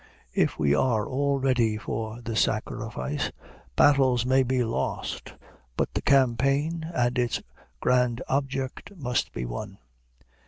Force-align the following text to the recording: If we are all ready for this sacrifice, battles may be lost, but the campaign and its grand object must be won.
If 0.33 0.57
we 0.57 0.73
are 0.73 1.05
all 1.07 1.37
ready 1.39 1.77
for 1.77 2.21
this 2.21 2.41
sacrifice, 2.41 3.31
battles 3.75 4.25
may 4.25 4.41
be 4.41 4.63
lost, 4.63 5.35
but 5.77 5.93
the 5.93 6.01
campaign 6.01 6.89
and 6.91 7.19
its 7.19 7.39
grand 7.81 8.23
object 8.27 8.93
must 8.97 9.31
be 9.31 9.45
won. 9.45 9.77